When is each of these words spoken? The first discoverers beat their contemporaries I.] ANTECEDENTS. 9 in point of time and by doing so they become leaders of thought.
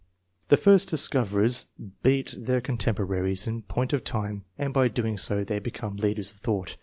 The 0.47 0.57
first 0.57 0.89
discoverers 0.89 1.67
beat 2.01 2.33
their 2.35 2.59
contemporaries 2.59 3.47
I.] 3.47 3.51
ANTECEDENTS. 3.61 3.69
9 3.69 3.69
in 3.69 3.75
point 3.75 3.93
of 3.93 4.03
time 4.03 4.45
and 4.57 4.73
by 4.73 4.87
doing 4.87 5.15
so 5.19 5.43
they 5.43 5.59
become 5.59 5.95
leaders 5.97 6.31
of 6.31 6.37
thought. 6.39 6.77